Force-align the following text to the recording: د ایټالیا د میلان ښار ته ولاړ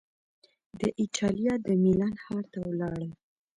د 0.79 0.81
ایټالیا 1.01 1.53
د 1.65 1.67
میلان 1.83 2.13
ښار 2.23 2.43
ته 2.51 2.59
ولاړ 2.67 2.99